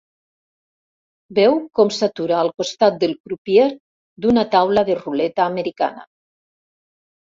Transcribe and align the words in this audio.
Veu 1.39 1.57
com 1.81 1.91
s'atura 1.99 2.39
al 2.45 2.51
costat 2.63 2.99
del 3.05 3.15
crupier 3.23 3.71
d'una 4.23 4.49
taula 4.59 4.89
de 4.93 5.01
ruleta 5.07 5.51
americana. 5.57 6.13